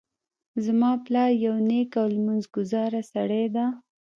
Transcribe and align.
زما 0.65 0.91
پلار 1.05 1.31
یو 1.45 1.55
نیک 1.69 1.91
او 2.01 2.07
لمونځ 2.15 2.43
ګذاره 2.55 3.01
سړی 3.11 3.45
ده 3.55 3.65